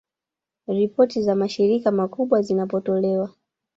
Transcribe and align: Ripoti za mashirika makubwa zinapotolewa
Ripoti 0.67 1.21
za 1.21 1.35
mashirika 1.35 1.91
makubwa 1.91 2.41
zinapotolewa 2.41 3.33